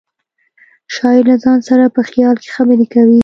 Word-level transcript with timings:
شاعر 0.93 1.23
له 1.31 1.35
ځان 1.43 1.59
سره 1.69 1.85
په 1.95 2.01
خیال 2.09 2.35
کې 2.41 2.49
خبرې 2.55 2.85
کوي 2.93 3.19